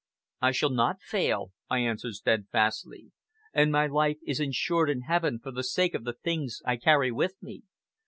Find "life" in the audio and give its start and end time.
3.85-4.17